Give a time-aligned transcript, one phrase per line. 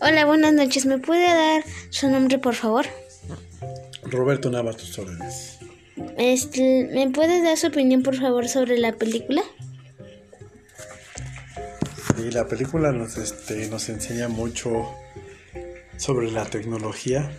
[0.00, 0.86] Hola, buenas noches.
[0.86, 2.86] ¿Me puede dar su nombre, por favor?
[4.02, 5.58] Roberto Nava, tus órdenes.
[6.16, 9.42] Este, ¿Me puede dar su opinión, por favor, sobre la película?
[12.16, 14.90] Sí, la película nos, este, nos enseña mucho
[15.96, 17.30] sobre la tecnología,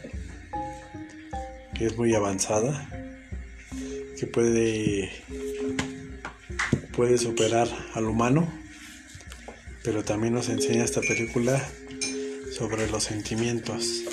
[1.73, 2.89] que es muy avanzada,
[4.17, 5.11] que puede,
[6.95, 8.51] puede superar al humano,
[9.83, 11.61] pero también nos enseña esta película
[12.57, 14.03] sobre los sentimientos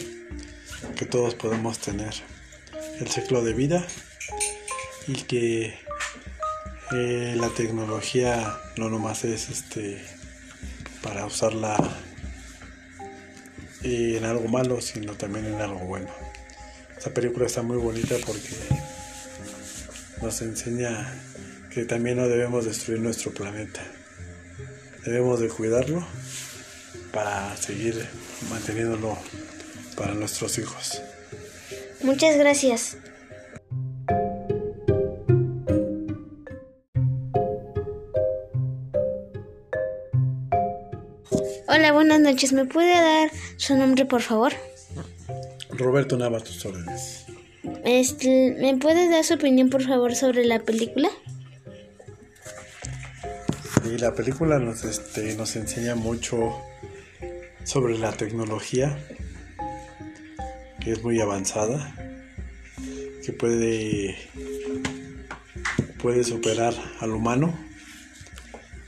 [0.97, 2.13] que todos podemos tener,
[2.99, 3.87] el ciclo de vida
[5.07, 5.79] y que
[6.91, 10.05] eh, la tecnología no nomás es este
[11.05, 11.77] para usarla
[13.85, 16.09] eh, en algo malo, sino también en algo bueno.
[16.97, 18.57] Esta película está muy bonita porque
[20.21, 21.15] nos enseña
[21.71, 23.83] que también no debemos destruir nuestro planeta.
[25.05, 26.05] Debemos de cuidarlo
[27.13, 28.05] para seguir
[28.51, 29.17] manteniéndolo
[29.97, 31.03] para nuestros hijos.
[32.03, 32.97] Muchas gracias.
[41.69, 42.53] Hola, buenas noches.
[42.53, 44.53] ¿Me puede dar su nombre, por favor?
[45.71, 47.25] Roberto Nava, tus órdenes.
[47.85, 51.09] Este, ¿Me puede dar su opinión, por favor, sobre la película?
[53.83, 56.61] Sí, la película nos, este, nos enseña mucho
[57.65, 58.99] sobre la tecnología,
[60.81, 61.95] que es muy avanzada,
[63.25, 64.17] que puede,
[66.01, 67.57] puede superar al humano,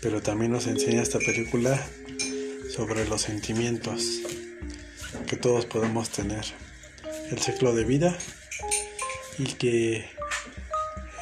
[0.00, 1.80] pero también nos enseña esta película
[2.74, 4.20] sobre los sentimientos
[5.26, 6.44] que todos podemos tener,
[7.30, 8.16] el ciclo de vida
[9.38, 10.08] y que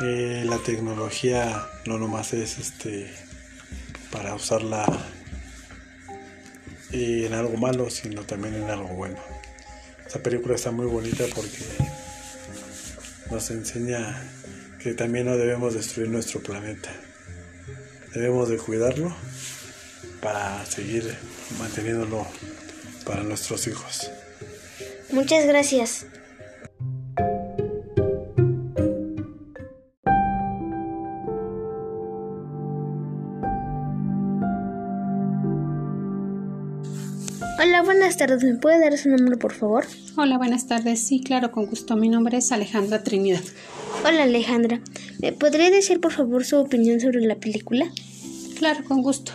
[0.01, 3.13] eh, la tecnología no nomás es este
[4.11, 4.85] para usarla
[6.93, 9.19] en algo malo, sino también en algo bueno.
[10.07, 11.59] Esta película está muy bonita porque
[13.31, 14.23] nos enseña
[14.79, 16.91] que también no debemos destruir nuestro planeta.
[18.15, 19.15] Debemos de cuidarlo
[20.21, 21.17] para seguir
[21.59, 22.27] manteniéndolo
[23.07, 24.11] para nuestros hijos.
[25.11, 26.07] Muchas gracias.
[38.13, 38.45] Buenas tardes.
[38.45, 39.87] ¿Me puede dar su nombre, por favor?
[40.19, 41.01] Hola, buenas tardes.
[41.01, 41.97] Sí, claro, con gusto.
[41.97, 43.41] Mi nombre es Alejandra Trinidad.
[44.05, 44.83] Hola, Alejandra.
[45.21, 47.87] ¿Me podría decir, por favor, su opinión sobre la película?
[48.59, 49.33] Claro, con gusto.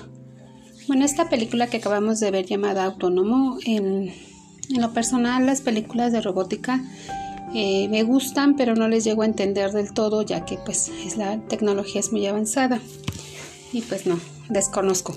[0.88, 4.13] Bueno, esta película que acabamos de ver llamada Autónomo, en,
[4.69, 6.83] en lo personal las películas de robótica
[7.55, 11.17] eh, me gustan, pero no les llego a entender del todo, ya que pues es
[11.17, 12.79] la tecnología es muy avanzada
[13.73, 15.15] y pues no, desconozco.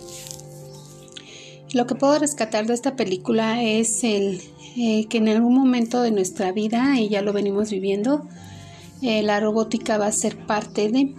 [1.72, 4.40] Lo que puedo rescatar de esta película es el
[4.76, 8.26] eh, que en algún momento de nuestra vida, y ya lo venimos viviendo,
[9.02, 11.14] eh, la robótica va a ser parte de...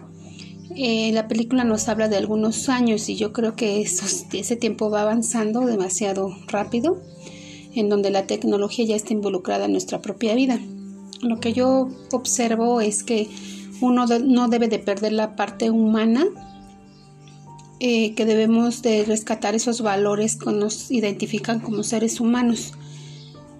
[0.76, 5.02] Eh, la película nos habla de algunos años y yo creo que ese tiempo va
[5.02, 7.02] avanzando demasiado rápido,
[7.74, 10.60] en donde la tecnología ya está involucrada en nuestra propia vida.
[11.22, 13.30] Lo que yo observo es que
[13.82, 16.26] uno no debe de perder la parte humana
[17.84, 22.74] eh, que debemos de rescatar esos valores que nos identifican como seres humanos.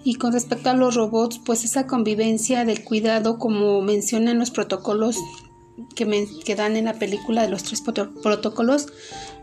[0.04, 5.16] Y con respecto a los robots, pues esa convivencia del cuidado, como mencionan los protocolos
[5.96, 8.86] que, me, que dan en la película de los tres protocolos,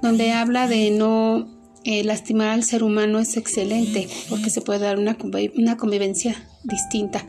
[0.01, 1.49] donde habla de no
[1.83, 5.17] eh, lastimar al ser humano es excelente, porque se puede dar una,
[5.57, 7.27] una convivencia distinta.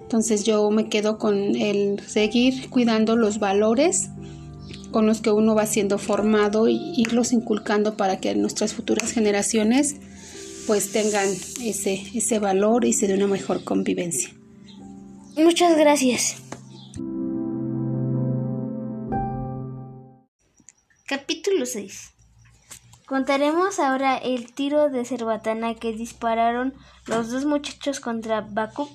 [0.00, 4.10] Entonces yo me quedo con el seguir cuidando los valores
[4.90, 9.96] con los que uno va siendo formado y irlos inculcando para que nuestras futuras generaciones
[10.66, 11.28] pues tengan
[11.62, 14.30] ese, ese valor y se dé una mejor convivencia.
[15.36, 16.36] Muchas gracias.
[21.06, 22.10] Capítulo 6
[23.10, 26.74] Contaremos ahora el tiro de cerbatana que dispararon
[27.06, 28.88] los dos muchachos contra Bakub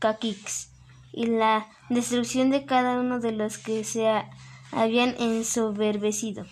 [0.00, 0.70] Kakix
[1.12, 4.08] y la destrucción de cada uno de los que se
[4.72, 6.44] habían ensoberbecido.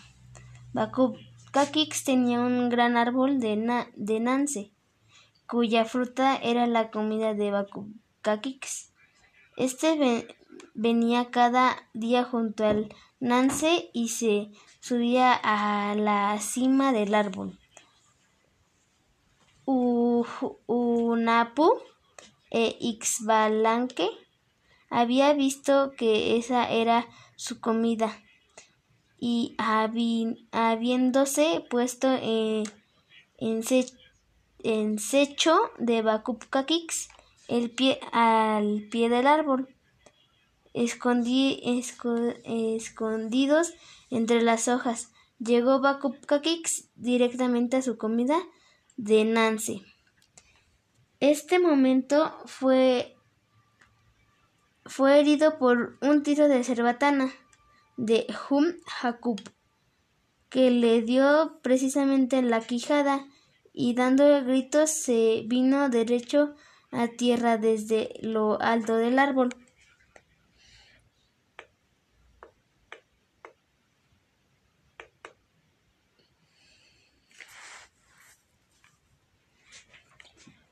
[0.73, 1.17] Bakub
[1.53, 4.73] Kakix tenía un gran árbol de, de Nance,
[5.47, 7.89] cuya fruta era la comida de Bakub
[8.23, 8.93] Kakix.
[9.57, 10.27] Este
[10.75, 14.51] venía cada día junto al Nance y se
[14.81, 17.59] subía a la cima del árbol.
[20.67, 21.69] Unapu
[22.51, 24.09] e Ixbalanque
[24.89, 27.07] había visto que esa era
[27.39, 28.21] su comida
[29.17, 29.55] y
[30.51, 32.65] habiéndose puesto en,
[34.59, 37.09] ensecho de Bakupkakix
[37.47, 39.69] el pie, al pie del árbol,
[40.75, 41.63] escondi,
[42.45, 43.73] escondidos
[44.11, 45.13] entre las hojas.
[45.39, 48.37] Llegó Bakupkakix directamente a su comida
[48.97, 49.83] de Nance.
[51.21, 53.17] Este momento fue,
[54.89, 57.31] fue herido por un tiro de cerbatana
[57.99, 59.39] de Hum Hakub,
[60.49, 63.27] que le dio precisamente en la quijada
[63.75, 66.55] y dando gritos se vino derecho
[66.91, 69.51] a tierra desde lo alto del árbol.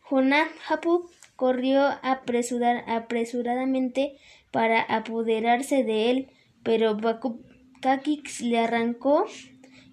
[0.09, 4.17] Jonah Hapu corrió apresuradamente
[4.51, 6.31] para apoderarse de él,
[6.63, 6.99] pero
[7.81, 9.27] Kakix le arrancó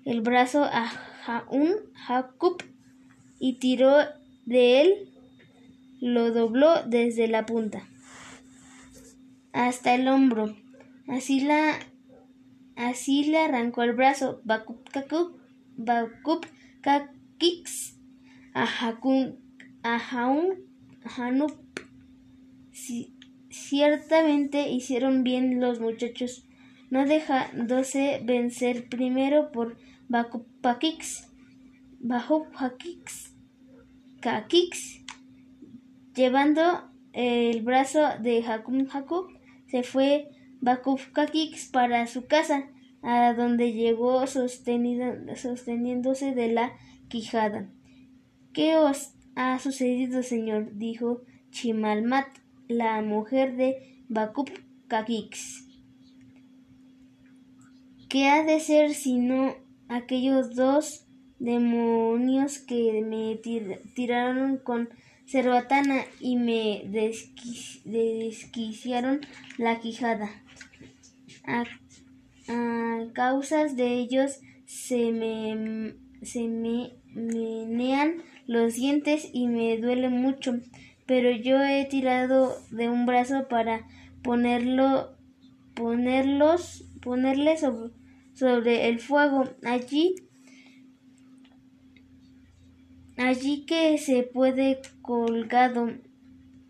[0.05, 0.87] el brazo a
[1.25, 1.75] Jaun
[3.39, 3.95] y tiró
[4.45, 5.09] de él,
[6.01, 7.87] lo dobló desde la punta
[9.53, 10.55] hasta el hombro.
[11.07, 11.79] Así la
[12.75, 14.83] así le arrancó el brazo Bakub
[16.81, 17.99] Kakix
[18.53, 19.39] a Hakun
[19.83, 19.99] a
[21.17, 21.51] Hanup.
[23.49, 26.47] ciertamente hicieron bien los muchachos,
[26.89, 29.77] no dejándose vencer primero por
[30.09, 31.29] Bakupakix,
[31.99, 33.35] Bakupakix,
[34.19, 35.03] Kakix,
[36.15, 39.27] llevando el brazo de Hakun Hakub,
[39.67, 40.29] se fue
[40.61, 42.69] Bakupakix para su casa,
[43.01, 46.73] a donde llegó sosteniéndose de la
[47.09, 47.69] quijada.
[48.53, 50.77] ¿Qué os ha sucedido, señor?
[50.77, 52.27] dijo Chimalmat,
[52.67, 54.49] la mujer de Bakup
[54.87, 55.67] Kakix.
[58.09, 59.55] ¿Qué ha de ser sino
[59.87, 61.07] aquellos dos
[61.39, 63.39] demonios que me
[63.95, 64.89] tiraron con
[65.25, 66.83] cerbatana y me
[67.85, 69.21] desquiciaron
[69.57, 70.29] la quijada?
[71.45, 71.63] A,
[73.13, 80.59] causas de ellos se me, se me menean los dientes y me duele mucho,
[81.05, 83.87] pero yo he tirado de un brazo para
[84.21, 85.15] ponerlo,
[85.75, 89.49] ponerlos, ponerle sobre, el fuego.
[89.63, 90.15] Allí,
[93.17, 95.91] allí que se puede colgado,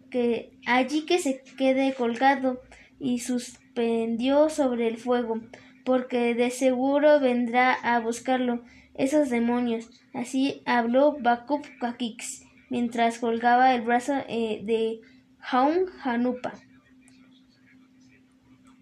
[0.10, 2.62] que allí que se quede colgado
[3.00, 5.42] y suspendió sobre el fuego,
[5.86, 8.64] porque de seguro vendrá a buscarlo
[8.95, 9.90] esos demonios.
[10.13, 15.00] Así habló Bakub Kakix mientras colgaba el brazo eh, de
[15.40, 16.54] Jaun Hanupa.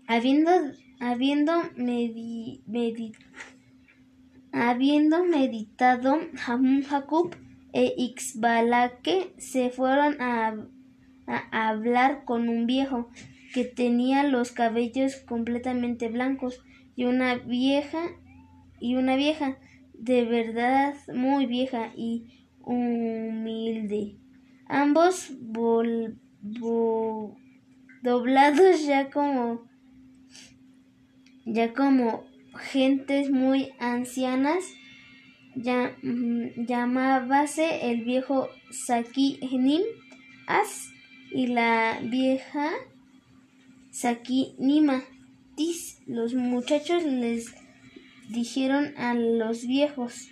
[0.08, 0.52] Habiendo,
[1.00, 1.54] habiendo,
[4.52, 7.36] habiendo meditado, Jaun Hakub
[7.74, 10.56] e Ixbalake se fueron a,
[11.28, 13.10] a hablar con un viejo
[13.54, 16.62] que tenía los cabellos completamente blancos
[16.96, 18.10] y una vieja
[18.80, 19.58] y una vieja
[20.02, 24.18] de verdad muy vieja y humilde.
[24.66, 25.32] Ambos
[28.02, 29.70] doblados ya como
[31.46, 32.24] ya como
[32.56, 34.64] gentes muy ancianas
[35.56, 39.82] ya, mm, llamábase el viejo Saki Nim
[40.48, 40.92] As
[41.32, 42.72] y la vieja
[43.92, 45.04] Saki Nima
[45.56, 46.02] Tis.
[46.08, 47.54] Los muchachos les
[48.32, 50.30] dijeron a los viejos.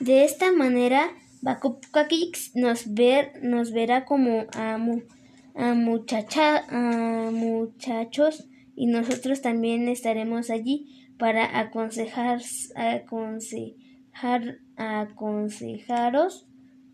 [0.00, 1.10] De esta manera,
[1.40, 8.46] Bakupkakix nos, ver, nos verá como a, a, muchacha, a muchachos
[8.76, 12.40] y nosotros también estaremos allí para aconsejar,
[12.74, 16.46] aconsejar, aconsejaros,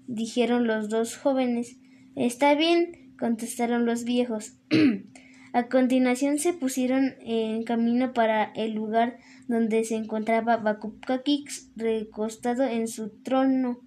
[0.06, 1.78] dijeron los dos jóvenes.
[2.16, 4.56] Está bien, contestaron los viejos.
[5.52, 9.18] a continuación se pusieron en camino para el lugar
[9.48, 13.80] donde se encontraba Bakupkakix recostado en su trono.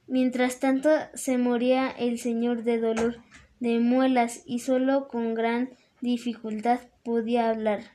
[0.08, 3.16] Mientras tanto se moría el señor de dolor
[3.62, 5.70] de muelas y solo con gran
[6.02, 7.95] dificultad podía hablar.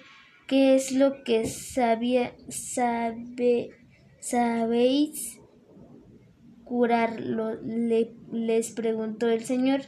[0.47, 3.71] qué es lo que sabía, sabe,
[4.21, 5.41] sabéis
[6.63, 9.81] curarlo, le, les preguntó el Señor,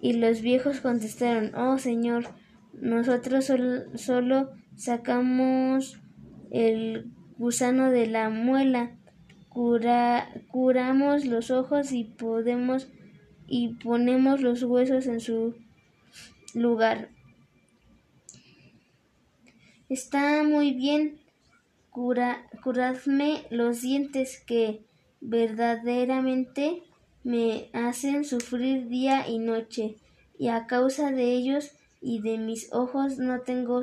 [0.00, 2.24] y los viejos contestaron, oh Señor,
[2.72, 3.52] nosotros
[3.94, 6.00] solo sacamos
[6.50, 8.98] el gusano de la muela,
[9.48, 12.88] cura, curamos los ojos y podemos
[13.46, 15.54] y ponemos los huesos en su
[16.52, 17.08] lugar.
[19.88, 21.18] Está muy bien,
[21.88, 24.84] cura, curadme los dientes que
[25.22, 26.82] verdaderamente
[27.24, 29.96] me hacen sufrir día y noche,
[30.38, 31.70] y a causa de ellos
[32.02, 33.80] y de mis ojos no tengo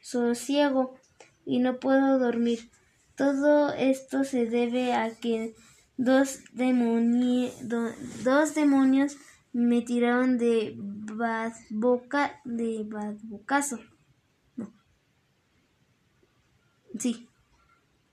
[0.00, 0.98] sosiego
[1.46, 2.70] y no puedo dormir.
[3.16, 5.54] Todo esto se debe a que
[5.96, 6.40] dos,
[8.24, 9.16] dos demonios
[9.52, 10.76] me tiraron de
[11.70, 13.78] boca de badbocazo.
[16.98, 17.28] Sí.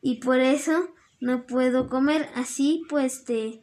[0.01, 2.29] Y por eso no puedo comer.
[2.35, 3.61] Así pues te...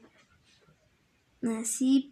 [1.43, 2.10] Así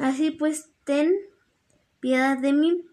[0.00, 1.12] Así pues, ten
[2.00, 2.86] piedad de mí,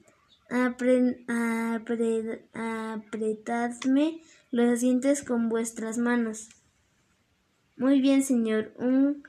[2.54, 4.22] apretadme
[4.52, 6.50] los dientes con vuestras manos.
[7.78, 9.24] Muy bien, Señor, un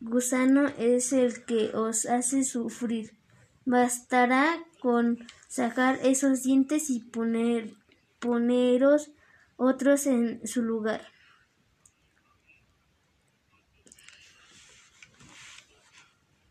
[0.00, 3.12] gusano es el que os hace sufrir.
[3.64, 7.72] Bastará con sacar esos dientes y poner,
[8.20, 9.12] poneros
[9.56, 11.13] otros en su lugar.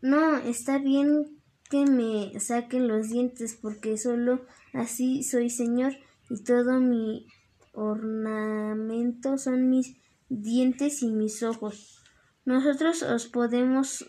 [0.04, 4.44] No, está bien que me saquen los dientes porque solo
[4.74, 5.96] así soy señor
[6.28, 7.26] y todo mi
[7.72, 9.96] ornamento son mis
[10.28, 12.02] dientes y mis ojos.
[12.44, 14.04] Nosotros os podemos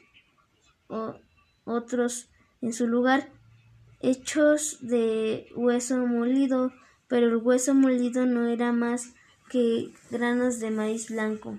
[1.64, 3.32] otros en su lugar
[4.02, 6.74] hechos de hueso molido,
[7.08, 9.14] pero el hueso molido no era más
[9.50, 11.58] que granos de maíz blanco.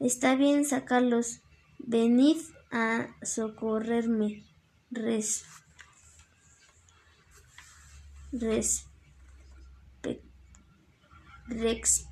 [0.00, 1.42] Está bien sacarlos.
[1.78, 2.38] Venid
[2.70, 4.44] a socorrerme.
[4.90, 5.44] Res,
[8.32, 8.86] res,
[11.48, 12.06] rex,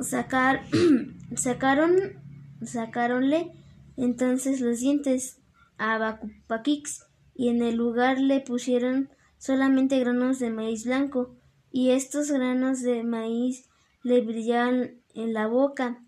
[0.00, 0.64] sacar,
[1.36, 1.96] sacaron,
[2.62, 3.52] sacaronle
[3.96, 5.38] entonces los dientes
[5.76, 11.36] a Bakupakix y en el lugar le pusieron solamente granos de maíz blanco
[11.70, 13.68] y estos granos de maíz
[14.02, 16.02] le brillaban en la boca.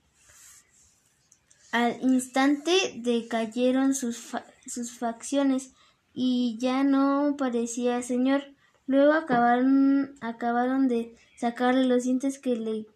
[1.72, 4.32] Al instante decayeron sus,
[4.66, 5.72] sus facciones
[6.12, 8.42] y ya no parecía señor.
[8.86, 12.86] Luego acabaron, acabaron de sacarle los dientes que le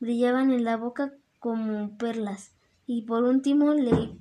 [0.00, 2.52] brillaban en la boca como perlas,
[2.86, 4.16] y por último le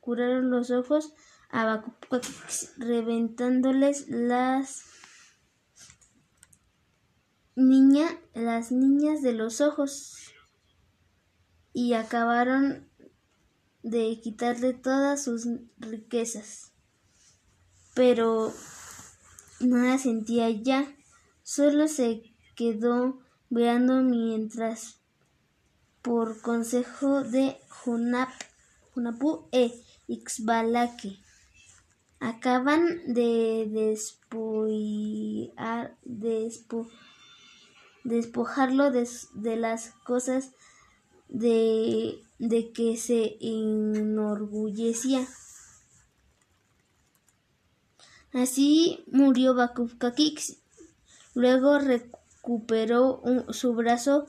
[0.00, 1.14] curaron los ojos
[1.50, 1.82] a
[2.76, 4.84] reventándoles las
[7.58, 10.32] niña, las niñas de los ojos,
[11.72, 12.88] y acabaron
[13.82, 15.46] de quitarle todas sus
[15.78, 16.72] riquezas.
[17.94, 18.52] Pero
[19.60, 20.86] nada sentía ya,
[21.42, 22.22] solo se
[22.54, 23.18] quedó
[23.50, 25.00] mirando mientras
[26.00, 28.30] por consejo de Junap,
[28.94, 29.72] Hunapu e
[30.06, 31.18] Ixbalaque
[32.20, 33.68] acaban de
[38.08, 39.06] despojarlo de,
[39.56, 40.52] las cosas
[41.28, 45.26] de, de que se enorgullecía.
[48.32, 50.58] Así murió Bakukakix.
[51.34, 54.26] Luego recuperó su brazo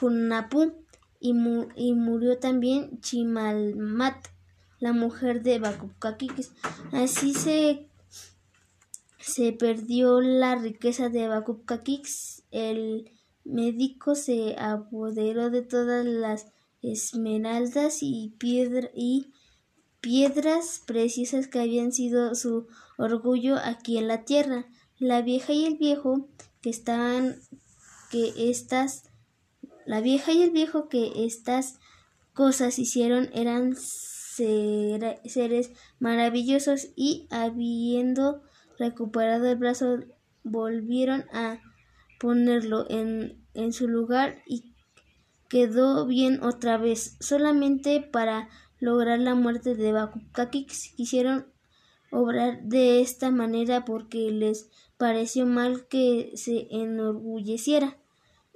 [0.00, 0.72] Hunapu
[1.20, 1.30] y,
[1.76, 4.26] y, murió también Chimalmat,
[4.78, 6.52] la mujer de Bakukakix.
[6.92, 7.88] Así se,
[9.18, 12.42] se perdió la riqueza de Bakukakix.
[12.50, 13.15] El
[13.46, 16.46] médico se apoderó de todas las
[16.82, 19.32] esmeraldas y, piedra, y
[20.00, 22.66] piedras preciosas que habían sido su
[22.98, 24.66] orgullo aquí en la tierra.
[24.98, 26.28] La vieja y el viejo
[26.60, 27.36] que estaban
[28.10, 29.10] que estas
[29.86, 31.78] la vieja y el viejo que estas
[32.34, 38.42] cosas hicieron eran seres maravillosos y habiendo
[38.78, 40.00] recuperado el brazo
[40.42, 41.60] volvieron a
[42.18, 44.74] ponerlo en, en su lugar y
[45.48, 47.16] quedó bien otra vez.
[47.20, 51.46] Solamente para lograr la muerte de Bakukakix quisieron
[52.10, 57.98] obrar de esta manera porque les pareció mal que se enorgulleciera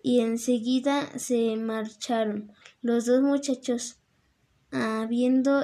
[0.02, 3.96] y enseguida se marcharon los dos muchachos
[4.70, 5.62] habiendo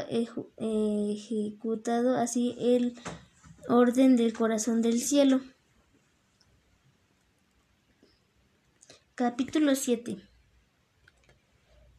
[0.59, 2.95] ejecutado así el
[3.69, 5.41] orden del corazón del cielo.
[9.17, 10.19] Capítulo 7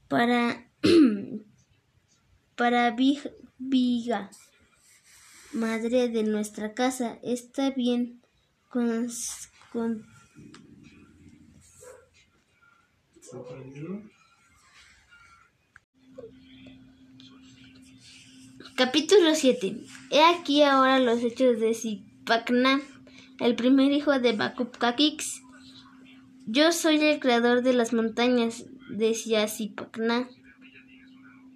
[0.07, 0.69] Para
[2.55, 2.95] para
[3.57, 4.29] Viga
[5.53, 8.21] madre de nuestra casa, está bien
[8.69, 9.09] con,
[18.75, 19.77] Capítulo 7.
[20.12, 22.80] He aquí ahora los hechos de Zipacna,
[23.39, 25.41] el primer hijo de Bakupkakix.
[26.49, 30.29] Yo soy el creador de las montañas, decía Zipacna.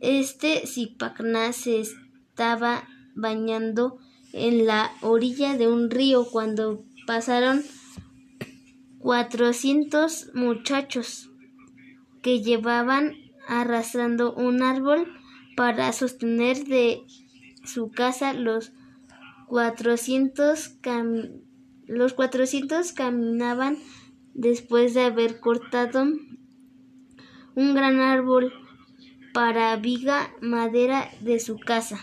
[0.01, 3.99] Este Zipacna se estaba bañando
[4.33, 7.63] en la orilla de un río cuando pasaron
[8.99, 11.31] cuatrocientos muchachos
[12.21, 13.13] que llevaban
[13.47, 15.07] arrastrando un árbol
[15.55, 17.03] para sostener de
[17.63, 18.73] su casa los
[19.47, 20.75] cuatrocientos
[21.87, 23.77] los cuatrocientos caminaban
[24.33, 26.03] después de haber cortado
[27.55, 28.53] un gran árbol
[29.33, 31.99] para viga madera de su casa.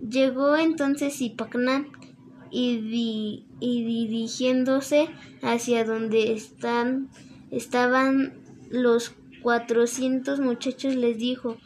[0.00, 1.86] Llegó entonces Ipacná
[2.50, 5.08] y, y dirigiéndose
[5.42, 7.08] hacia donde están,
[7.50, 8.34] estaban
[8.70, 11.56] los cuatrocientos muchachos les dijo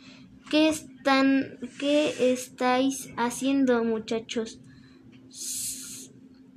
[0.51, 4.61] ¿Qué están qué estáis haciendo muchachos?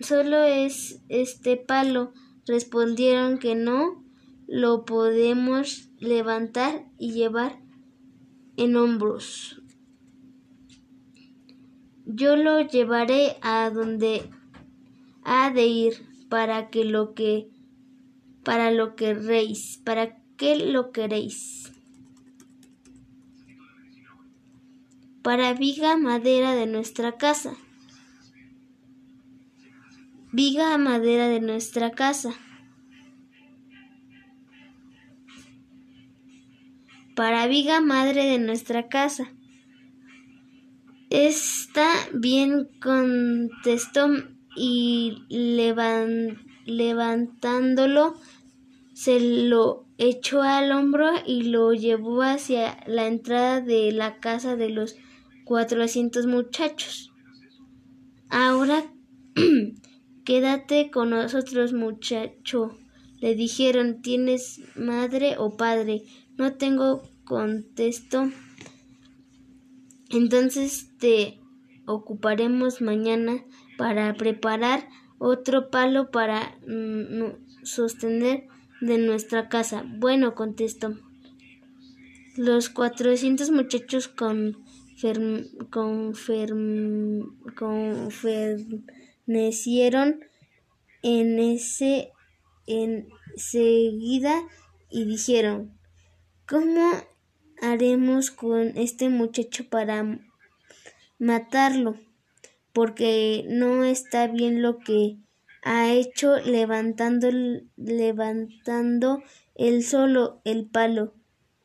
[0.01, 2.13] Solo es este palo.
[2.45, 4.03] Respondieron que no
[4.47, 7.59] lo podemos levantar y llevar
[8.57, 9.61] en hombros.
[12.05, 14.29] Yo lo llevaré a donde
[15.23, 15.93] ha de ir
[16.29, 17.49] para que lo que
[18.43, 21.71] para lo queréis, para qué lo queréis.
[25.21, 27.55] Para viga madera de nuestra casa.
[30.31, 32.33] Viga madera de nuestra casa.
[37.15, 39.33] Para viga madre de nuestra casa.
[41.09, 44.07] Está bien, contestó
[44.55, 45.23] y
[46.65, 48.15] levantándolo
[48.93, 54.67] se lo echó al hombro y lo llevó hacia la entrada de la casa de
[54.67, 54.97] los
[55.45, 57.13] cuatrocientos muchachos.
[58.29, 58.83] Ahora
[60.29, 62.77] quédate con nosotros, muchacho.
[63.19, 66.03] Le dijeron, ¿tienes madre o padre?
[66.37, 68.29] No tengo, contestó.
[70.11, 71.39] Entonces te
[71.87, 73.43] ocuparemos mañana
[73.75, 74.87] para preparar
[75.17, 78.45] otro palo para mm, sostener
[78.81, 79.83] de nuestra casa.
[79.97, 80.93] Bueno, contestó.
[82.37, 84.63] Los cuatrocientos muchachos con
[89.29, 90.21] confernecieron
[91.03, 92.11] en ese
[92.65, 94.41] enseguida
[94.89, 95.77] y dijeron
[96.47, 96.91] ¿Cómo
[97.61, 100.19] haremos con este muchacho para
[101.19, 101.95] matarlo,
[102.73, 105.17] porque no está bien lo que
[105.61, 107.29] ha hecho levantando,
[107.77, 109.21] levantando
[109.53, 111.13] él solo el palo.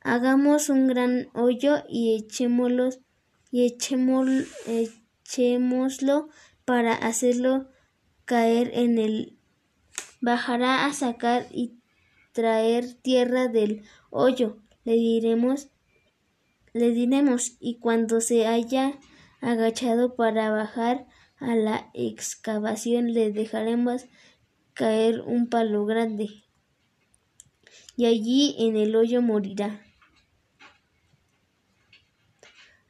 [0.02, 2.90] hagamos un gran hoyo y echémoslo,
[3.50, 3.64] y
[5.24, 6.28] echémoslo
[6.64, 7.68] para hacerlo
[8.24, 9.38] caer en el
[10.20, 11.78] bajará a sacar y
[12.32, 14.58] traer tierra del hoyo.
[14.84, 15.68] Le diremos,
[16.72, 18.98] le diremos, y cuando se haya
[19.40, 24.06] agachado para bajar a la excavación, le dejaremos
[24.72, 26.44] caer un palo grande,
[27.96, 29.80] y allí en el hoyo morirá.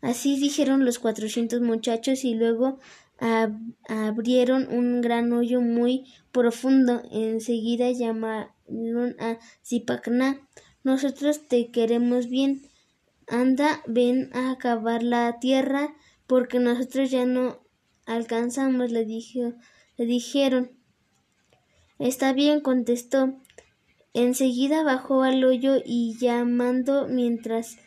[0.00, 2.78] Así dijeron los cuatrocientos muchachos y luego
[3.18, 7.02] abrieron un gran hoyo muy profundo.
[7.10, 10.40] Enseguida llamaron a Zipacna.
[10.82, 12.62] Nosotros te queremos bien.
[13.26, 15.94] Anda, ven a cavar la tierra,
[16.26, 17.62] porque nosotros ya no
[18.04, 19.54] alcanzamos, le, dijo,
[19.96, 20.72] le dijeron.
[21.98, 23.40] Está bien, contestó.
[24.12, 27.78] Enseguida bajó al hoyo y llamando mientras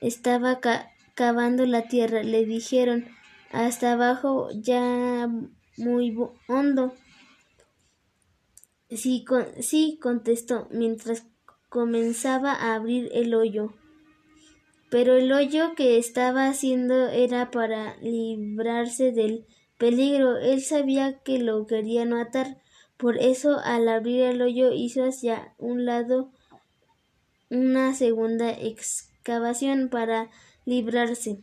[0.00, 0.60] estaba
[1.14, 3.06] cavando la tierra, le dijeron
[3.52, 5.30] hasta abajo ya
[5.76, 6.16] muy
[6.48, 6.94] hondo.
[8.90, 9.24] Sí,
[9.60, 11.26] sí, contestó, mientras
[11.68, 13.74] comenzaba a abrir el hoyo.
[14.90, 19.46] Pero el hoyo que estaba haciendo era para librarse del
[19.78, 20.38] peligro.
[20.38, 22.62] Él sabía que lo querían matar.
[22.96, 26.30] Por eso, al abrir el hoyo, hizo hacia un lado
[27.50, 30.30] una segunda excavación para
[30.64, 31.40] librarse.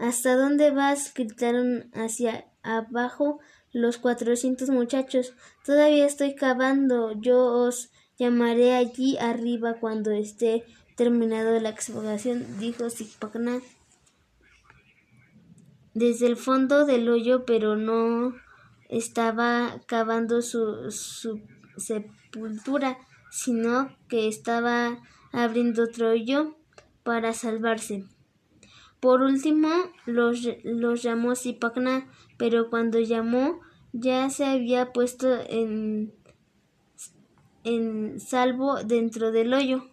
[0.00, 1.12] ¿Hasta dónde vas?
[1.14, 3.38] gritaron hacia abajo
[3.70, 5.34] los cuatrocientos muchachos.
[5.62, 7.12] Todavía estoy cavando.
[7.20, 10.64] Yo os llamaré allí arriba cuando esté
[10.96, 13.60] terminado la excavación, dijo Zipacna.
[15.92, 18.34] Desde el fondo del hoyo, pero no
[18.88, 21.42] estaba cavando su, su
[21.76, 22.96] sepultura,
[23.30, 24.98] sino que estaba
[25.30, 26.56] abriendo otro hoyo
[27.02, 28.06] para salvarse.
[29.00, 29.68] Por último,
[30.04, 33.60] los, los llamó Zipacna, pero cuando llamó
[33.92, 36.12] ya se había puesto en,
[37.64, 39.88] en salvo dentro del hoyo.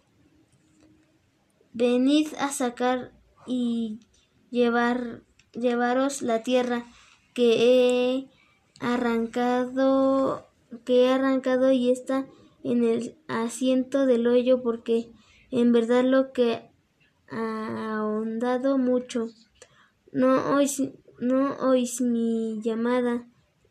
[1.72, 3.12] Venid a sacar
[3.46, 4.00] y
[4.50, 6.84] llevar, llevaros la tierra
[7.34, 8.30] que he
[8.80, 10.48] arrancado,
[10.84, 12.26] que he arrancado y está
[12.62, 15.12] en el asiento del hoyo, porque
[15.50, 16.70] en verdad lo que
[17.30, 19.28] ahondado mucho.
[20.12, 20.82] No oís,
[21.20, 23.26] no oís mi llamada,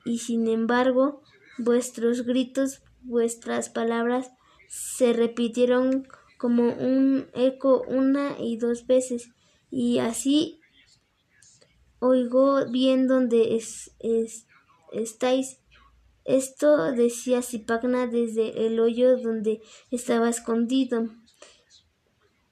[0.05, 1.21] y sin embargo
[1.57, 4.31] vuestros gritos, vuestras palabras
[4.67, 9.29] se repitieron como un eco una y dos veces,
[9.71, 10.59] y así
[11.99, 13.95] oigo bien donde es,
[14.91, 15.59] estáis.
[16.25, 21.09] Esto decía Zipacna desde el hoyo donde estaba escondido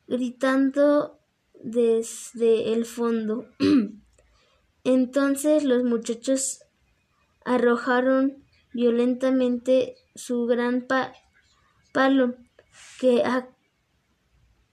[0.08, 1.20] gritando
[1.54, 3.48] desde el fondo.
[4.84, 6.60] Entonces los muchachos
[7.44, 10.88] arrojaron violentamente su gran
[11.94, 12.36] palo
[13.00, 13.24] que,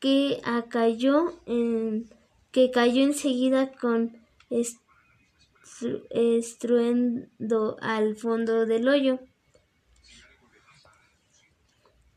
[0.00, 0.40] que
[1.46, 2.10] en
[2.50, 4.18] que cayó enseguida con
[6.10, 9.18] estruendo al fondo del hoyo.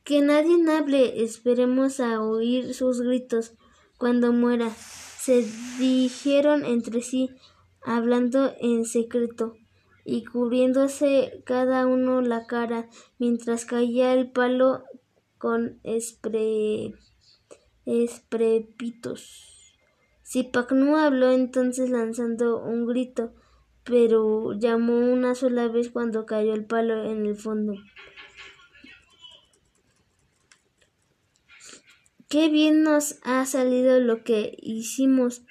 [0.06, 3.56] Que nadie hable, esperemos a oír sus gritos
[3.98, 4.70] cuando muera.
[4.70, 5.44] Se
[5.80, 7.32] dijeron entre sí,
[7.82, 9.56] hablando en secreto
[10.04, 12.88] y cubriéndose cada uno la cara
[13.18, 14.84] mientras caía el palo
[15.40, 16.94] con espre...
[17.86, 19.74] esprepitos.
[20.98, 23.34] Habló entonces lanzando un grito,
[23.84, 27.74] pero llamó una sola vez cuando cayó el palo en el fondo.
[32.28, 35.44] Qué bien nos ha salido lo que hicimos.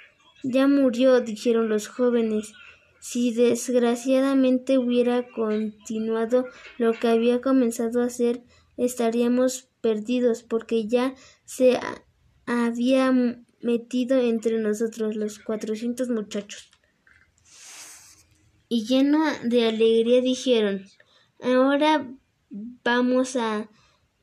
[0.42, 2.52] Ya murió, dijeron los jóvenes.
[3.00, 6.46] Si desgraciadamente hubiera continuado
[6.78, 8.42] lo que había comenzado a hacer,
[8.76, 11.78] estaríamos perdidos, porque ya se
[12.46, 13.12] había
[13.60, 16.70] metido entre nosotros los cuatrocientos muchachos.
[18.68, 20.86] Y lleno de alegría dijeron,
[21.40, 22.10] ahora
[22.50, 23.68] vamos a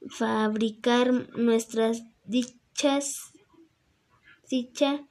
[0.10, 3.34] fabricar nuestras dichas
[4.50, 5.06] dicha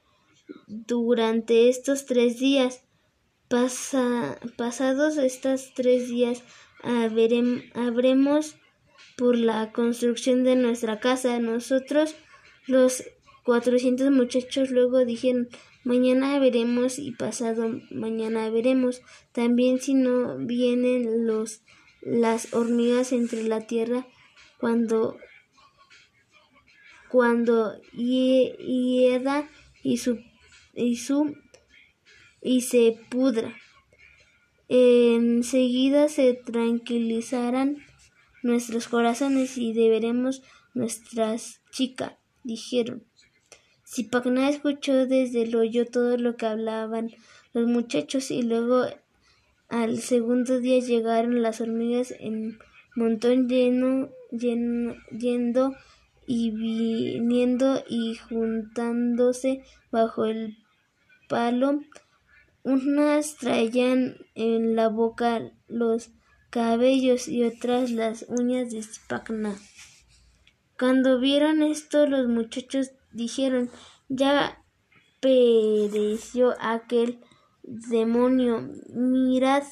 [0.67, 2.83] durante estos tres días.
[4.57, 6.43] pasados estos tres días
[6.83, 8.55] habremos
[9.17, 11.39] por la construcción de nuestra casa.
[11.39, 12.15] Nosotros,
[12.65, 13.03] los
[13.43, 15.49] cuatrocientos muchachos, luego dijeron
[15.83, 19.01] mañana veremos y pasado mañana veremos.
[19.31, 21.61] También si no vienen los
[22.01, 24.07] las hormigas entre la tierra
[24.59, 25.17] cuando
[27.11, 29.49] cuando hieda
[29.83, 30.19] y su
[30.73, 31.35] y su
[32.41, 33.53] y se pudra.
[34.69, 37.79] Enseguida se tranquilizarán
[38.43, 40.41] nuestros corazones y deberemos
[40.73, 43.03] nuestras chicas, dijeron.
[43.85, 47.11] Zipacna escuchó desde el hoyo todo lo que hablaban
[47.51, 48.85] los muchachos y luego
[49.67, 52.57] al segundo día llegaron las hormigas en
[52.95, 55.75] montón lleno, lleno yendo
[56.33, 60.57] y viniendo y juntándose bajo el
[61.27, 61.81] palo.
[62.63, 66.11] Unas traían en la boca los
[66.49, 69.57] cabellos y otras las uñas de Spagna.
[70.79, 73.69] Cuando vieron esto, los muchachos dijeron,
[74.07, 74.63] ya
[75.19, 77.19] pereció aquel
[77.61, 78.69] demonio.
[78.93, 79.63] Mirad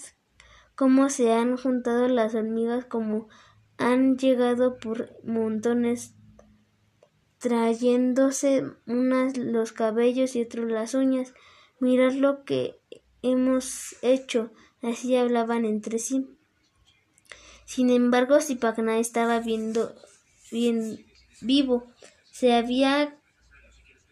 [0.75, 3.29] cómo se han juntado las hormigas, como
[3.77, 6.18] han llegado por montones,
[7.39, 11.33] trayéndose unas los cabellos y otros las uñas.
[11.79, 12.79] Mirad lo que
[13.21, 14.51] hemos hecho.
[14.81, 16.27] Así hablaban entre sí.
[17.65, 19.93] Sin embargo, Zipacna estaba viendo
[20.51, 21.05] bien
[21.41, 21.91] vivo.
[22.31, 23.17] Se había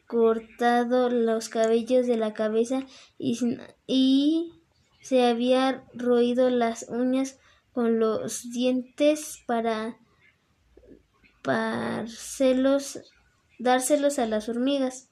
[0.07, 2.85] cortado los cabellos de la cabeza
[3.17, 3.37] y,
[3.87, 4.53] y
[5.01, 7.39] se había roído las uñas
[7.73, 9.97] con los dientes para
[13.59, 15.09] dárselos a las hormigas.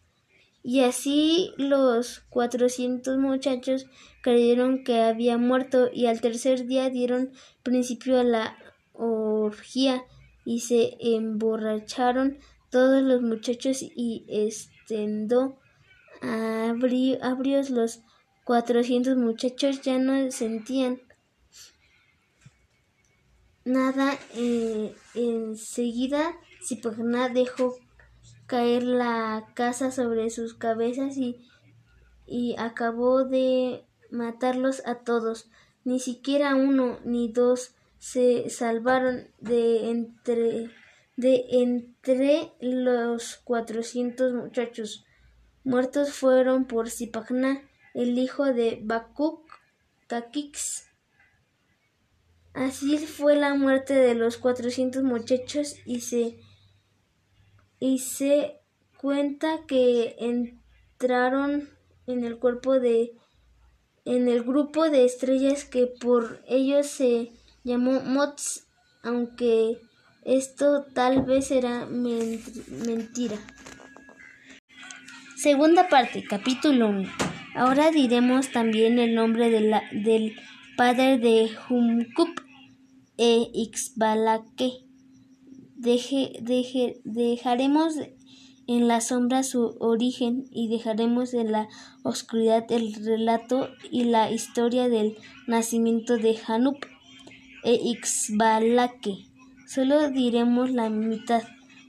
[0.63, 3.85] Y así los cuatrocientos muchachos
[4.23, 7.31] creyeron que había muerto y al tercer día dieron
[7.61, 8.57] principio a la
[8.93, 10.03] orgía
[10.43, 12.39] y se emborracharon
[12.71, 15.59] todos los muchachos y estendo
[17.21, 18.01] abrios los
[18.43, 21.01] cuatrocientos muchachos ya no sentían
[23.63, 26.35] nada eh, enseguida
[26.67, 27.77] Zipagna dejó
[28.47, 31.47] caer la casa sobre sus cabezas y,
[32.25, 35.49] y acabó de matarlos a todos.
[35.83, 40.69] Ni siquiera uno ni dos se salvaron de entre
[41.17, 45.05] de entre los cuatrocientos muchachos.
[45.63, 47.61] Muertos fueron por Zipagna,
[47.93, 49.49] el hijo de Bakuk
[50.07, 50.89] Kakix.
[52.53, 56.37] Así fue la muerte de los cuatrocientos muchachos y se
[57.79, 58.59] y se
[58.97, 61.69] cuenta que entraron
[62.07, 63.11] en el cuerpo de
[64.05, 67.31] en el grupo de estrellas que por ellos se
[67.63, 68.67] llamó Mots,
[69.03, 69.79] aunque
[70.23, 73.37] esto tal vez era mentira.
[75.35, 77.09] Segunda parte, capítulo 1.
[77.55, 80.35] Ahora diremos también el nombre de la, del
[80.77, 82.41] padre de Humkup
[83.17, 84.84] e Ixbalake
[85.75, 87.95] dejaremos
[88.67, 91.67] en la sombra su origen y dejaremos en la
[92.03, 96.85] oscuridad el relato y la historia del nacimiento de Hanup
[97.63, 99.27] e Ixbalake.
[99.67, 101.43] Solo diremos la mitad,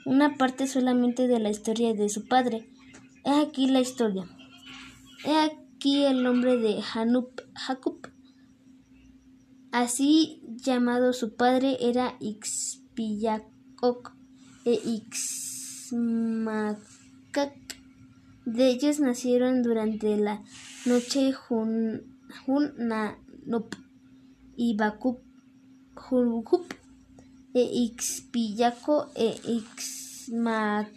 [0.05, 2.68] una parte solamente de la historia de su padre.
[3.25, 4.25] He aquí la historia.
[5.25, 7.96] He aquí el nombre de Hanup Jacob.
[9.72, 12.16] Así llamado su padre era
[13.81, 14.12] Ixpillac
[14.75, 17.53] e.
[18.45, 20.43] De ellos nacieron durante la
[20.85, 21.33] noche
[22.47, 23.75] Hunnanop
[24.57, 25.21] y Bacup,
[26.11, 26.73] Hulhup,
[27.55, 30.91] e Ixpillaco e Ixmacac.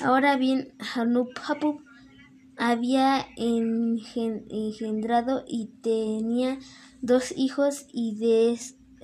[0.00, 1.30] Ahora bien, Hanup
[2.56, 6.58] había engendrado y tenía
[7.02, 8.52] dos hijos y de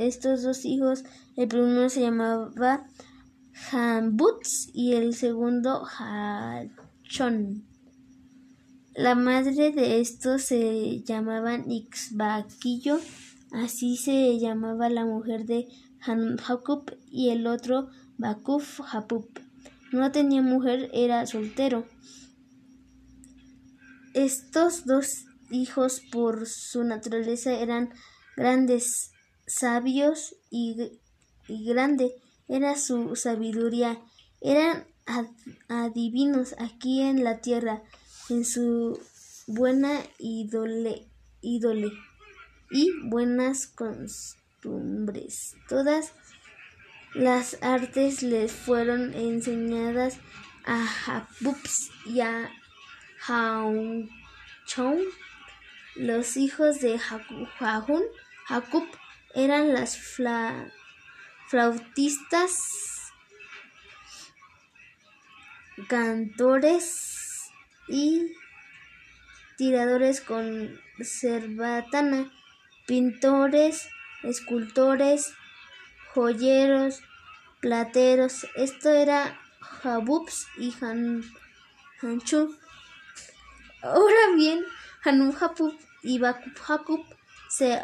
[0.07, 1.05] estos dos hijos,
[1.37, 2.87] el primero se llamaba
[3.71, 7.65] Hanbuts y el segundo Hachon.
[8.95, 13.01] La madre de estos se llamaba Ixbaquillo,
[13.53, 15.69] así se llamaba la mujer de
[16.01, 17.89] Hanhakup y el otro
[18.19, 19.39] Bakuf Hapup.
[19.93, 21.87] No tenía mujer, era soltero.
[24.15, 27.91] Estos dos hijos por su naturaleza eran
[28.37, 29.12] grandes
[29.53, 30.99] sabios y,
[31.49, 32.15] grande
[32.49, 34.01] era su sabiduría.
[34.41, 34.87] Eran
[35.69, 37.83] adivinos aquí en la tierra,
[38.29, 39.01] en su
[39.47, 41.07] buena ídole,
[41.43, 45.57] y buenas costumbres.
[45.69, 46.13] Todas
[47.15, 50.19] las artes les fueron enseñadas
[50.65, 52.51] a Jabups y a
[53.19, 54.09] Jaunchon,
[55.97, 58.03] los hijos de Jahun,
[58.47, 58.85] Jacob
[59.35, 59.99] eran las
[61.49, 62.59] flautistas
[65.89, 67.51] cantores
[67.89, 68.33] y
[69.57, 72.31] tiradores con cerbatana,
[72.87, 73.89] pintores,
[74.23, 75.35] escultores,
[76.15, 77.03] joyeros,
[77.61, 78.47] plateros.
[78.55, 81.25] Esto era Jabubs y Han,
[82.01, 82.57] Hanchu.
[83.83, 84.65] Ahora bien,
[85.05, 85.35] Hanum
[86.03, 87.05] y Bakub
[87.49, 87.81] se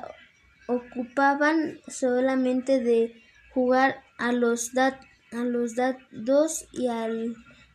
[0.68, 3.20] ocupaban solamente de
[3.52, 5.00] jugar a los, dat,
[5.32, 7.08] a los dados y a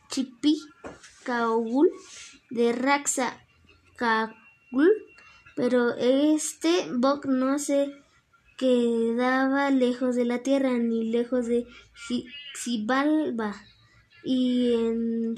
[0.10, 0.60] Chipi
[1.24, 1.91] Kaugul,
[2.50, 3.39] de Raxa
[3.96, 4.91] Kaugul,
[5.56, 7.93] pero este Bok no se
[8.58, 11.67] quedaba lejos de la tierra ni lejos de
[12.56, 13.56] Xibalba
[14.24, 15.36] y en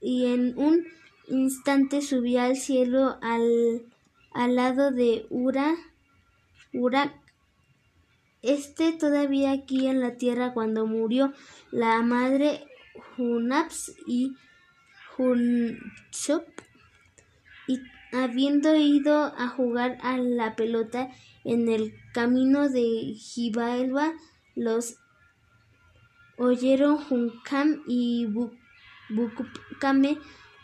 [0.00, 0.86] y en un
[1.30, 3.82] instante subía al cielo al,
[4.32, 5.74] al lado de Ura,
[6.72, 7.14] Urak.
[8.42, 11.32] Este todavía aquí en la tierra cuando murió
[11.70, 12.66] la madre
[13.16, 14.36] Hunaps y
[15.16, 16.44] Hunchup
[17.66, 17.80] y
[18.12, 21.10] habiendo ido a jugar a la pelota
[21.44, 24.12] en el camino de Jibalba,
[24.54, 24.96] los
[26.36, 28.54] oyeron Junkam y Buk
[29.10, 30.18] Bucupcame,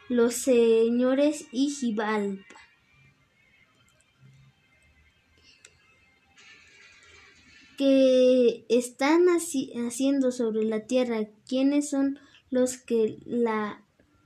[0.09, 2.45] los señores y Jibalpa.
[7.77, 12.19] que están haciendo sobre la tierra, quiénes son
[12.51, 13.83] los que la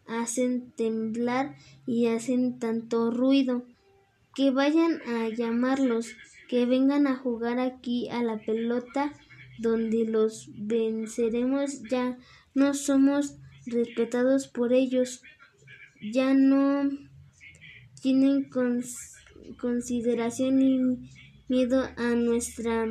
[0.07, 3.64] hacen temblar y hacen tanto ruido,
[4.35, 6.14] que vayan a llamarlos,
[6.49, 9.12] que vengan a jugar aquí a la pelota
[9.59, 11.83] donde los venceremos.
[11.91, 12.19] Ya
[12.55, 13.37] no somos
[13.67, 15.23] respetados por ellos,
[16.01, 16.89] ya no
[18.01, 18.49] tienen
[19.59, 21.09] consideración ni
[21.49, 22.87] miedo a nuestra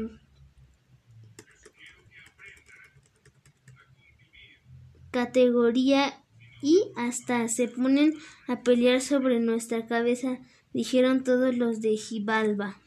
[5.11, 6.23] categoría
[6.61, 8.13] y hasta se ponen
[8.47, 10.39] a pelear sobre nuestra cabeza,
[10.73, 12.77] dijeron todos los de Gibalba.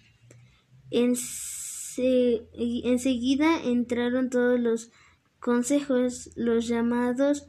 [1.97, 4.91] enseguida entraron todos los
[5.39, 7.49] consejos, los llamados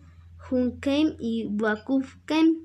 [0.51, 2.57] Junkeim y Wakufkeim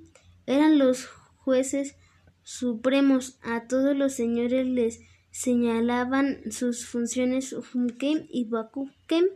[0.44, 1.94] eran los jueces
[2.42, 3.38] supremos.
[3.42, 9.26] A todos los señores les señalaban sus funciones Junkeim y Wakufkeim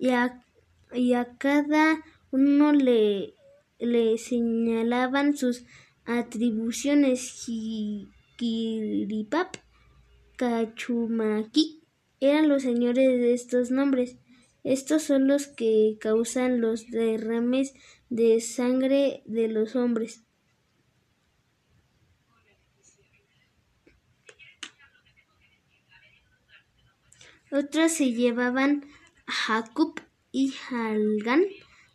[0.00, 0.44] y a,
[0.92, 3.34] y a cada uno le,
[3.78, 5.64] le señalaban sus
[6.04, 7.46] atribuciones.
[8.36, 9.56] Kiripap,
[10.36, 11.84] Kachumaki
[12.18, 14.18] eran los señores de estos nombres.
[14.66, 17.72] Estos son los que causan los derrames
[18.08, 20.24] de sangre de los hombres.
[27.52, 28.84] Otros se llevaban
[29.28, 30.00] Jacob
[30.32, 31.44] y Halgan,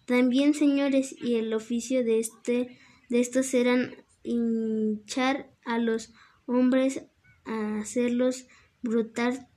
[0.05, 2.79] también señores, y el oficio de este
[3.09, 6.13] de estos eran hinchar a los
[6.45, 7.03] hombres
[7.43, 8.47] a hacerlos
[8.81, 9.49] brotar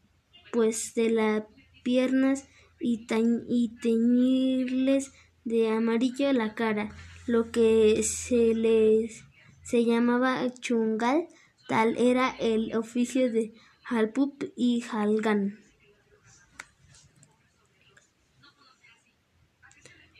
[0.50, 1.44] pues de las
[1.85, 2.48] piernas
[2.85, 3.07] y,
[3.81, 5.12] teñirles
[5.44, 6.94] de amarillo la cara,
[7.27, 9.25] lo que se les
[9.63, 11.27] se llamaba chungal,
[11.69, 13.54] tal era el oficio de
[13.88, 15.58] Halpup y Halgan.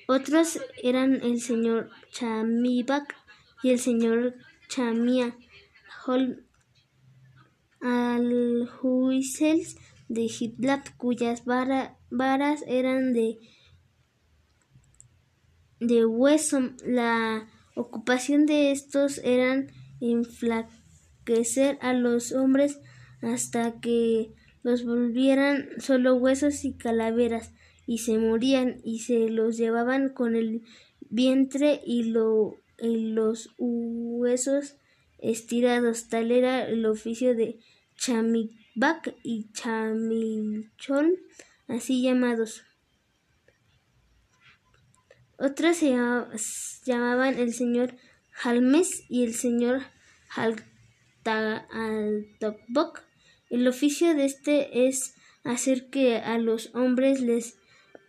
[0.07, 3.15] Otros eran el señor Chamibak
[3.63, 4.35] y el señor
[4.69, 5.37] Chamia
[7.81, 9.77] al Huisels
[10.09, 11.45] de Hitlat, cuyas
[12.17, 13.39] varas eran de,
[15.81, 16.71] de hueso.
[16.85, 19.69] La ocupación de estos eran
[20.01, 22.79] enflaquecer a los hombres
[23.23, 27.53] hasta que los volvieran solo huesos y calaveras,
[27.87, 30.63] y se morían y se los llevaban con el
[31.11, 34.77] vientre y, lo, y los huesos
[35.19, 36.09] estirados.
[36.09, 37.59] Tal era el oficio de
[37.97, 41.15] Chamik Bak y Chamilchon,
[41.69, 42.65] así llamados.
[45.39, 45.97] Otros se
[46.85, 47.97] llamaban el señor
[48.43, 49.83] Halmes y el señor
[51.73, 53.03] Altokbok.
[53.51, 57.59] El oficio de este es hacer que a los hombres les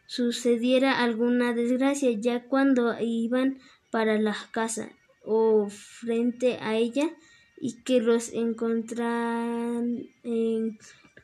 [0.08, 3.60] sucediera alguna desgracia ya cuando iban
[3.92, 4.92] para la casa
[5.24, 7.10] o frente a ella
[7.58, 10.08] y que los encontraran,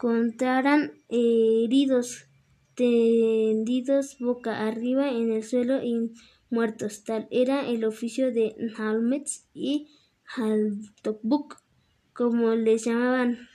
[0.01, 2.25] encontraran heridos
[2.73, 6.11] tendidos boca arriba en el suelo y
[6.49, 7.03] muertos.
[7.03, 9.89] Tal era el oficio de Halmetz y
[10.25, 11.61] Haltokbuk,
[12.13, 13.47] como les llamaban.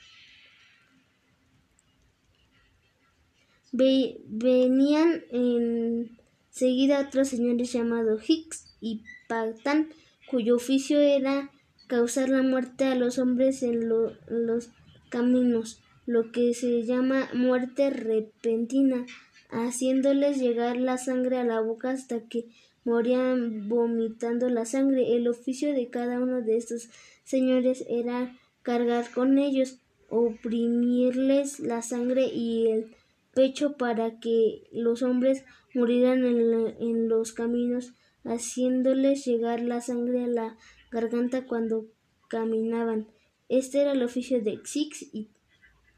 [3.73, 9.89] venían enseguida otros señores llamados Hicks y Patan,
[10.31, 11.51] cuyo oficio era
[11.87, 14.69] causar la muerte a los hombres en los
[15.09, 19.05] caminos, lo que se llama muerte repentina,
[19.49, 22.47] haciéndoles llegar la sangre a la boca hasta que
[22.85, 25.15] morían vomitando la sangre.
[25.15, 26.89] El oficio de cada uno de estos
[27.25, 29.79] señores era cargar con ellos,
[30.09, 32.95] oprimirles la sangre y el
[33.33, 35.43] pecho para que los hombres
[35.73, 37.93] murieran en, los caminos,
[38.23, 40.57] haciéndoles llegar la sangre a la
[40.89, 41.85] garganta cuando
[42.29, 43.07] caminaban.
[43.49, 45.29] Este era el oficio de Xix y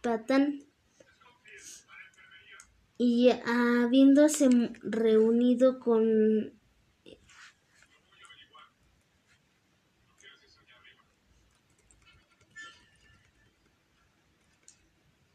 [0.01, 0.65] Patán.
[2.97, 4.49] Y habiéndose
[4.81, 6.59] reunido con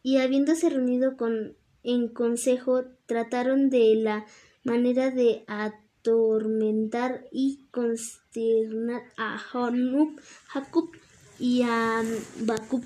[0.02, 4.26] y habiéndose reunido con en consejo trataron de la
[4.62, 10.90] manera de atormentar y consternar a Jacob
[11.38, 12.02] y a
[12.40, 12.84] Bakub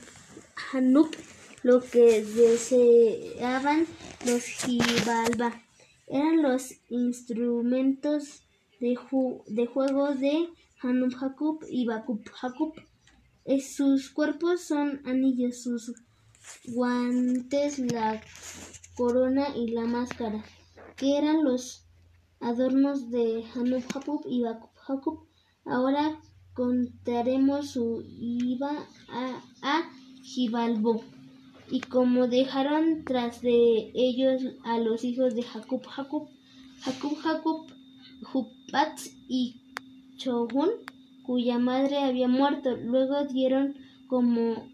[0.73, 1.11] Hanub,
[1.69, 3.87] lo que deseaban
[4.25, 5.53] los Gibalba.
[6.07, 8.43] Eran los instrumentos
[8.81, 8.97] de,
[9.49, 10.49] de juego de
[10.81, 12.73] Hanub Jacob y Bakub Jacob.
[13.61, 15.93] Sus cuerpos son anillos, sus
[16.69, 18.23] guantes, la
[18.97, 20.43] corona y la máscara,
[20.97, 21.85] que eran los
[22.41, 25.27] adornos de Hanub Hakub y Bakub Hakub.
[25.67, 26.19] Ahora
[26.55, 29.91] contaremos su IVA a, a.
[31.71, 36.29] Y como dejaron tras de ellos a los hijos de Jacob Jacob,
[36.81, 37.67] Jacob Jacob,
[38.23, 39.61] Jupat y
[40.17, 40.71] Chohun,
[41.25, 43.75] cuya madre había muerto, luego dieron
[44.07, 44.67] como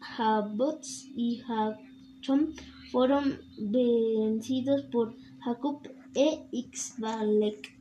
[0.00, 2.52] Jabots y Hachom
[2.90, 5.80] fueron vencidos por Jacob
[6.14, 7.71] e Ixbalek.